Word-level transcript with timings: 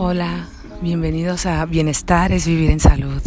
Hola, 0.00 0.46
bienvenidos 0.80 1.44
a 1.44 1.66
Bienestar 1.66 2.30
es 2.30 2.46
vivir 2.46 2.70
en 2.70 2.78
salud. 2.78 3.20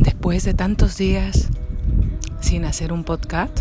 Después 0.00 0.42
de 0.42 0.52
tantos 0.52 0.98
días 0.98 1.48
sin 2.40 2.64
hacer 2.64 2.92
un 2.92 3.04
podcast, 3.04 3.56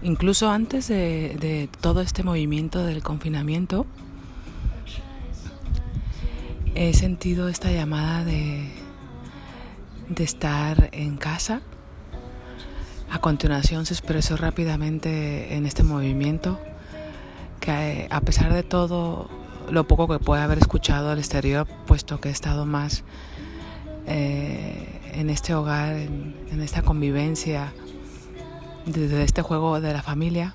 incluso 0.00 0.48
antes 0.48 0.88
de, 0.88 1.68
todo 1.82 2.00
este 2.00 2.22
movimiento 2.22 2.82
del 2.82 3.02
confinamiento, 3.02 3.84
he 6.74 6.94
sentido 6.94 7.50
esta 7.50 7.70
llamada 7.70 8.24
de, 8.24 8.70
de 10.08 10.24
estar 10.24 10.88
en 10.92 11.18
casa. 11.18 11.60
A 13.10 13.18
continuación 13.18 13.84
se 13.84 13.92
expresó 13.92 14.38
rápidamente 14.38 15.56
en 15.56 15.66
este 15.66 15.82
movimiento 15.82 16.58
que 17.60 18.08
a 18.10 18.20
pesar 18.22 18.54
de 18.54 18.62
todo 18.62 19.28
lo 19.70 19.86
poco 19.86 20.08
que 20.08 20.18
pueda 20.18 20.44
haber 20.44 20.58
escuchado 20.58 21.10
al 21.10 21.18
exterior, 21.18 21.66
puesto 21.86 22.20
que 22.20 22.28
he 22.28 22.32
estado 22.32 22.66
más 22.66 23.04
eh, 24.06 25.00
en 25.14 25.30
este 25.30 25.54
hogar, 25.54 25.96
en, 25.96 26.60
esta 26.62 26.82
convivencia, 26.82 27.72
desde 28.86 29.22
este 29.22 29.42
juego 29.42 29.80
de 29.80 29.92
la 29.92 30.02
familia, 30.02 30.54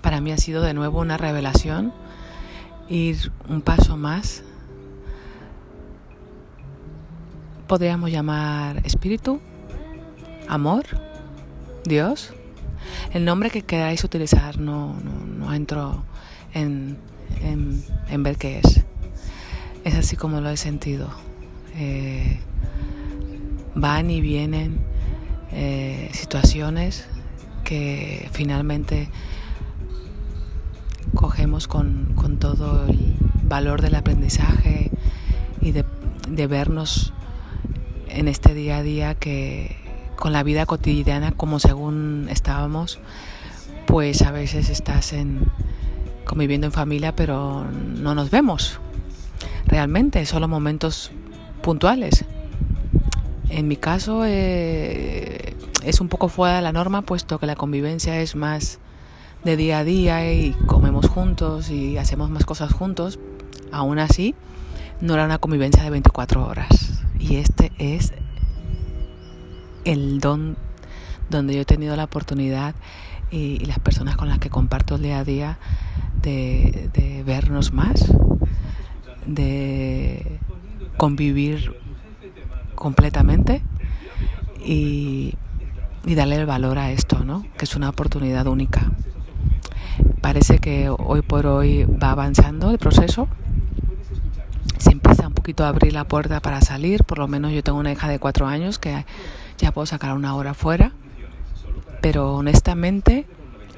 para 0.00 0.20
mí 0.20 0.30
ha 0.32 0.38
sido 0.38 0.62
de 0.62 0.74
nuevo 0.74 1.00
una 1.00 1.16
revelación 1.16 1.92
ir 2.88 3.32
un 3.48 3.62
paso 3.62 3.96
más. 3.96 4.42
Podríamos 7.66 8.10
llamar 8.12 8.80
espíritu, 8.86 9.40
amor, 10.48 10.84
Dios. 11.84 12.32
El 13.12 13.24
nombre 13.24 13.50
que 13.50 13.62
queráis 13.62 14.04
utilizar 14.04 14.58
no, 14.58 14.94
no, 15.02 15.26
no 15.26 15.52
entro 15.52 16.04
en 16.54 16.96
ver 18.22 18.36
qué 18.36 18.60
es. 18.60 18.82
Es 19.84 19.94
así 19.94 20.16
como 20.16 20.40
lo 20.40 20.50
he 20.50 20.56
sentido. 20.56 21.08
Eh, 21.76 22.40
van 23.74 24.10
y 24.10 24.20
vienen 24.20 24.78
eh, 25.52 26.10
situaciones 26.12 27.06
que 27.64 28.28
finalmente 28.32 29.08
cogemos 31.14 31.68
con, 31.68 32.14
todo 32.40 32.86
el 32.86 33.16
valor 33.42 33.80
del 33.80 33.94
aprendizaje 33.94 34.90
y 35.60 35.72
de, 35.72 35.84
de, 36.28 36.46
vernos 36.46 37.12
en 38.08 38.28
este 38.28 38.54
día 38.54 38.78
a 38.78 38.82
día 38.82 39.14
que 39.14 39.76
con 40.16 40.32
la 40.32 40.42
vida 40.42 40.66
cotidiana 40.66 41.32
como 41.32 41.60
según 41.60 42.28
estábamos, 42.30 42.98
pues 43.86 44.22
a 44.22 44.32
veces 44.32 44.68
estás 44.70 45.12
en, 45.12 45.46
conviviendo 46.26 46.66
en 46.66 46.72
familia, 46.72 47.16
pero 47.16 47.64
no 47.70 48.14
nos 48.14 48.30
vemos 48.30 48.80
realmente, 49.66 50.26
solo 50.26 50.48
momentos 50.48 51.10
puntuales. 51.62 52.24
En 53.48 53.68
mi 53.68 53.76
caso 53.76 54.24
eh, 54.26 55.54
es 55.84 56.00
un 56.00 56.08
poco 56.08 56.28
fuera 56.28 56.56
de 56.56 56.62
la 56.62 56.72
norma, 56.72 57.02
puesto 57.02 57.38
que 57.38 57.46
la 57.46 57.56
convivencia 57.56 58.20
es 58.20 58.36
más 58.36 58.78
de 59.44 59.56
día 59.56 59.78
a 59.78 59.84
día 59.84 60.32
y 60.32 60.52
comemos 60.66 61.08
juntos 61.08 61.70
y 61.70 61.96
hacemos 61.98 62.30
más 62.30 62.44
cosas 62.44 62.72
juntos. 62.72 63.18
Aún 63.72 63.98
así, 63.98 64.34
no 65.00 65.14
era 65.14 65.24
una 65.24 65.38
convivencia 65.38 65.82
de 65.82 65.90
24 65.90 66.46
horas. 66.46 67.02
Y 67.18 67.36
este 67.36 67.72
es 67.78 68.12
el 69.84 70.18
don 70.20 70.56
donde 71.30 71.54
yo 71.54 71.60
he 71.62 71.64
tenido 71.64 71.96
la 71.96 72.04
oportunidad 72.04 72.74
y, 73.30 73.58
y 73.60 73.64
las 73.66 73.78
personas 73.78 74.16
con 74.16 74.28
las 74.28 74.38
que 74.38 74.50
comparto 74.50 74.98
día 74.98 75.18
a 75.18 75.24
día 75.24 75.58
de, 76.26 77.22
vernos 77.24 77.72
más, 77.72 78.12
de 79.26 80.38
convivir 80.96 81.74
completamente 82.74 83.62
y, 84.64 85.34
darle 86.04 86.36
el 86.36 86.46
valor 86.46 86.78
a 86.78 86.92
esto, 86.92 87.24
¿no? 87.24 87.44
que 87.58 87.64
es 87.64 87.76
una 87.76 87.88
oportunidad 87.88 88.46
única. 88.46 88.90
Parece 90.20 90.58
que 90.58 90.88
hoy 90.88 91.22
por 91.22 91.46
hoy 91.46 91.84
va 91.84 92.10
avanzando 92.10 92.70
el 92.70 92.78
proceso. 92.78 93.28
Se 94.78 94.90
empieza 94.90 95.26
un 95.26 95.34
poquito 95.34 95.64
a 95.64 95.68
abrir 95.68 95.92
la 95.92 96.04
puerta 96.04 96.40
para 96.40 96.60
salir. 96.60 97.04
Por 97.04 97.18
lo 97.18 97.28
menos 97.28 97.52
yo 97.52 97.62
tengo 97.62 97.78
una 97.78 97.92
hija 97.92 98.08
de 98.08 98.18
cuatro 98.18 98.46
años 98.46 98.78
que 98.78 99.04
ya 99.58 99.72
puedo 99.72 99.86
sacar 99.86 100.14
una 100.14 100.34
hora 100.34 100.54
fuera. 100.54 100.92
Pero 102.00 102.34
honestamente 102.34 103.26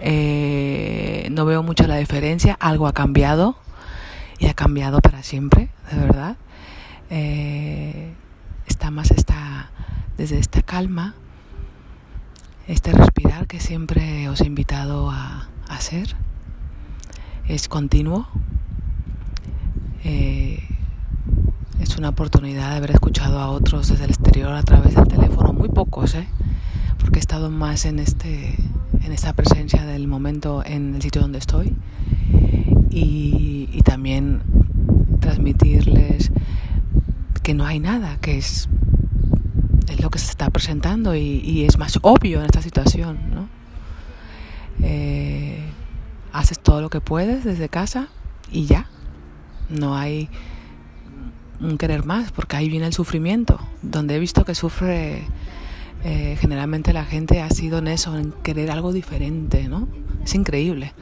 eh, 0.01 1.29
no 1.31 1.45
veo 1.45 1.63
mucho 1.63 1.87
la 1.87 1.97
diferencia, 1.97 2.57
algo 2.61 2.87
ha 2.87 2.93
cambiado 2.93 3.57
y 4.39 4.47
ha 4.47 4.55
cambiado 4.55 5.01
para 5.01 5.23
siempre, 5.23 5.71
de 5.91 5.99
verdad. 5.99 6.37
Eh, 7.11 8.13
está 8.67 8.91
más 8.91 9.11
esta, 9.11 9.71
desde 10.17 10.39
esta 10.39 10.63
calma, 10.63 11.15
este 12.67 12.93
respirar 12.93 13.47
que 13.47 13.61
siempre 13.61 14.29
os 14.29 14.41
he 14.41 14.47
invitado 14.47 15.11
a, 15.11 15.49
hacer. 15.69 16.17
Es 17.47 17.69
continuo. 17.69 18.27
Eh, 20.03 20.67
es 21.79 21.97
una 21.97 22.09
oportunidad 22.09 22.71
de 22.71 22.77
haber 22.77 22.91
escuchado 22.93 23.39
a 23.39 23.51
otros 23.51 23.89
desde 23.89 24.05
el 24.05 24.11
exterior 24.11 24.53
a 24.53 24.63
través 24.63 24.95
del 24.95 25.07
teléfono, 25.09 25.53
muy 25.53 25.69
pocos, 25.69 26.15
¿eh? 26.15 26.27
porque 26.99 27.19
he 27.19 27.21
estado 27.21 27.51
más 27.51 27.85
en 27.85 27.99
este 27.99 28.57
en 29.03 29.13
esta 29.13 29.33
presencia 29.33 29.85
del 29.85 30.07
momento 30.07 30.63
en 30.65 30.95
el 30.95 31.03
sitio 31.03 31.23
donde 31.23 31.39
estoy 31.39 31.75
y, 32.91 33.81
también 33.85 34.43
transmitirles 35.21 36.31
que 37.43 37.55
no 37.55 37.65
hay 37.65 37.81
nada, 37.81 38.19
que 38.21 38.37
es, 38.37 38.69
es 39.89 40.01
lo 40.01 40.11
que 40.11 40.19
se 40.19 40.31
está 40.31 40.51
presentando 40.51 41.15
y, 41.15 41.41
y, 41.43 41.65
es 41.65 41.79
más 41.79 41.99
obvio 42.03 42.41
en 42.41 42.45
esta 42.45 42.61
situación. 42.61 43.19
¿no? 43.35 43.49
Eh, 44.83 45.59
haces 46.33 46.59
todo 46.59 46.81
lo 46.83 46.91
que 46.91 47.01
puedes 47.01 47.45
desde 47.45 47.69
casa 47.69 48.09
y 48.51 48.67
ya. 48.67 48.87
No 49.71 49.97
hay 49.97 50.29
un 51.61 51.79
querer 51.79 52.05
más, 52.05 52.31
porque 52.33 52.57
ahí 52.57 52.69
viene 52.69 52.87
el 52.87 52.93
sufrimiento, 52.93 53.59
donde 53.83 54.17
he 54.17 54.19
visto 54.19 54.45
que 54.45 54.55
sufre 54.55 55.25
eh, 56.05 56.37
generalmente 56.41 56.93
la 56.93 57.05
gente 57.05 57.41
ha 57.41 57.51
sido 57.51 57.79
en 57.79 57.89
eso, 57.89 58.17
en 58.17 58.33
querer 58.43 58.71
algo 58.71 58.93
diferente, 58.93 59.69
¿no? 59.69 59.89
Es 60.23 60.35
increíble. 60.35 60.93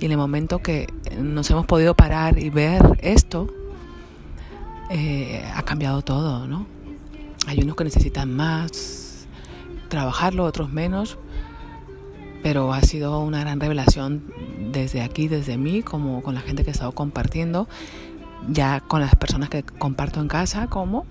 Y 0.00 0.06
en 0.06 0.12
el 0.12 0.18
momento 0.18 0.60
que 0.60 0.88
nos 1.18 1.50
hemos 1.50 1.66
podido 1.66 1.94
parar 1.94 2.38
y 2.38 2.50
ver 2.50 2.98
esto, 3.02 3.48
eh, 4.90 5.44
ha 5.54 5.62
cambiado 5.62 6.02
todo, 6.02 6.48
¿no? 6.48 6.66
Hay 7.46 7.60
unos 7.62 7.76
que 7.76 7.84
necesitan 7.84 8.34
más 8.34 9.26
trabajarlo, 9.88 10.44
otros 10.44 10.72
menos, 10.72 11.18
pero 12.42 12.72
ha 12.72 12.80
sido 12.82 13.20
una 13.20 13.40
gran 13.40 13.60
revelación 13.60 14.24
desde 14.72 15.02
aquí, 15.02 15.28
desde 15.28 15.58
mí, 15.58 15.82
como 15.82 16.22
con 16.22 16.34
la 16.34 16.40
gente 16.40 16.64
que 16.64 16.70
he 16.70 16.72
estado 16.72 16.92
compartiendo, 16.92 17.68
ya 18.48 18.80
con 18.80 19.00
las 19.00 19.14
personas 19.14 19.48
que 19.48 19.62
comparto 19.62 20.20
en 20.20 20.28
casa, 20.28 20.66
como 20.66 21.06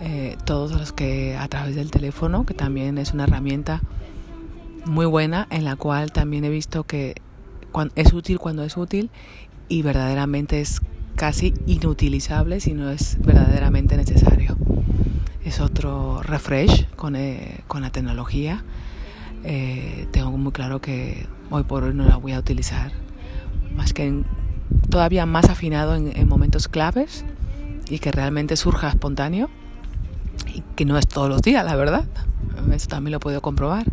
eh, 0.00 0.36
todos 0.44 0.70
los 0.72 0.92
que 0.92 1.36
a 1.36 1.48
través 1.48 1.74
del 1.74 1.90
teléfono, 1.90 2.46
que 2.46 2.54
también 2.54 2.98
es 2.98 3.12
una 3.12 3.24
herramienta 3.24 3.80
muy 4.86 5.06
buena 5.06 5.48
en 5.50 5.64
la 5.64 5.74
cual 5.74 6.12
también 6.12 6.44
he 6.44 6.50
visto 6.50 6.84
que 6.84 7.16
es 7.96 8.12
útil 8.12 8.38
cuando 8.38 8.62
es 8.62 8.76
útil 8.76 9.10
y 9.68 9.82
verdaderamente 9.82 10.60
es 10.60 10.80
casi 11.16 11.52
inutilizable 11.66 12.60
si 12.60 12.74
no 12.74 12.90
es 12.90 13.18
verdaderamente 13.20 13.96
necesario. 13.96 14.56
Es 15.44 15.60
otro 15.60 16.22
refresh 16.22 16.86
con, 16.90 17.16
eh, 17.16 17.60
con 17.66 17.82
la 17.82 17.90
tecnología. 17.90 18.62
Eh, 19.42 20.06
tengo 20.12 20.30
muy 20.30 20.52
claro 20.52 20.80
que 20.80 21.26
hoy 21.50 21.64
por 21.64 21.82
hoy 21.82 21.94
no 21.94 22.04
la 22.04 22.16
voy 22.16 22.32
a 22.32 22.38
utilizar, 22.38 22.92
más 23.74 23.92
que 23.92 24.22
todavía 24.90 25.26
más 25.26 25.48
afinado 25.48 25.96
en, 25.96 26.16
en 26.16 26.28
momentos 26.28 26.68
claves 26.68 27.24
y 27.88 27.98
que 27.98 28.12
realmente 28.12 28.56
surja 28.56 28.88
espontáneo 28.88 29.50
que 30.76 30.84
no 30.84 30.98
es 30.98 31.06
todos 31.08 31.28
los 31.28 31.42
días, 31.42 31.64
la 31.64 31.76
verdad. 31.76 32.04
Eso 32.72 32.88
también 32.88 33.12
lo 33.12 33.20
puedo 33.20 33.40
comprobar. 33.40 33.86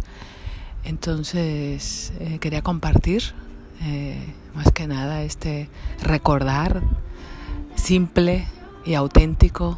Entonces, 0.84 2.14
eh, 2.20 2.38
quería 2.40 2.62
compartir 2.62 3.34
eh, 3.82 4.34
más 4.54 4.72
que 4.72 4.88
nada 4.88 5.24
este 5.24 5.70
recordar 6.02 6.82
simple 7.76 8.48
y 8.86 8.94
auténtico 8.94 9.78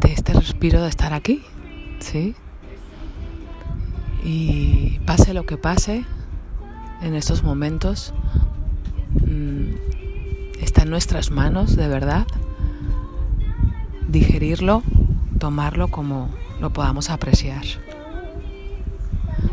de 0.00 0.12
este 0.12 0.32
respiro 0.32 0.82
de 0.82 0.88
estar 0.88 1.12
aquí, 1.12 1.42
¿sí? 1.98 2.34
Y 4.24 4.98
pase 5.06 5.34
lo 5.34 5.44
que 5.44 5.56
pase 5.56 6.04
en 7.02 7.14
estos 7.14 7.42
momentos, 7.42 8.12
mm, 9.26 9.74
está 10.60 10.82
en 10.82 10.90
nuestras 10.90 11.30
manos, 11.30 11.76
de 11.76 11.88
verdad, 11.88 12.26
digerirlo, 14.10 14.82
tomarlo 15.38 15.88
como 15.88 16.28
lo 16.60 16.72
podamos 16.72 17.10
apreciar. 17.10 17.64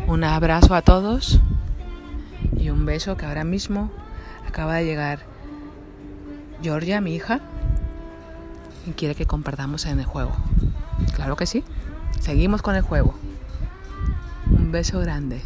Un 0.06 0.24
abrazo 0.24 0.74
a 0.74 0.82
todos 0.82 1.40
y 2.56 2.70
un 2.70 2.86
beso 2.86 3.16
que 3.16 3.26
ahora 3.26 3.44
mismo 3.44 3.90
acaba 4.46 4.76
de 4.76 4.84
llegar 4.84 5.20
Georgia, 6.62 7.00
mi 7.00 7.14
hija, 7.14 7.40
quiere 8.96 9.14
que 9.14 9.26
compartamos 9.26 9.86
en 9.86 10.00
el 10.00 10.04
juego. 10.04 10.32
Claro 11.14 11.36
que 11.36 11.46
sí. 11.46 11.62
Seguimos 12.20 12.62
con 12.62 12.74
el 12.74 12.82
juego. 12.82 13.14
Un 14.50 14.72
beso 14.72 14.98
grande. 15.00 15.40